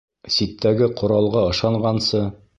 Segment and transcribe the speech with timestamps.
[0.35, 2.25] Ситтәге ҡоралға ышанғансы